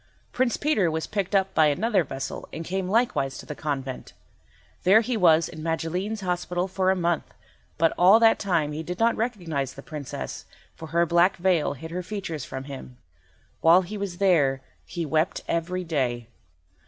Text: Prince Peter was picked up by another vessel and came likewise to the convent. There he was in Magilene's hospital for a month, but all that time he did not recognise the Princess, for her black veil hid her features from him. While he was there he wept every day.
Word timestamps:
Prince 0.31 0.57
Peter 0.57 0.89
was 0.89 1.05
picked 1.05 1.35
up 1.35 1.53
by 1.53 1.67
another 1.67 2.03
vessel 2.03 2.49
and 2.51 2.65
came 2.65 2.89
likewise 2.89 3.37
to 3.37 3.45
the 3.45 3.53
convent. 3.53 4.13
There 4.81 5.01
he 5.01 5.15
was 5.15 5.47
in 5.47 5.61
Magilene's 5.61 6.21
hospital 6.21 6.67
for 6.67 6.89
a 6.89 6.95
month, 6.95 7.31
but 7.77 7.93
all 7.99 8.19
that 8.19 8.39
time 8.39 8.71
he 8.71 8.81
did 8.81 8.97
not 8.97 9.15
recognise 9.15 9.73
the 9.75 9.83
Princess, 9.83 10.45
for 10.73 10.87
her 10.87 11.05
black 11.05 11.37
veil 11.37 11.73
hid 11.73 11.91
her 11.91 12.01
features 12.01 12.43
from 12.43 12.63
him. 12.63 12.97
While 13.59 13.83
he 13.83 13.95
was 13.95 14.17
there 14.17 14.61
he 14.87 15.05
wept 15.05 15.43
every 15.47 15.83
day. 15.83 16.29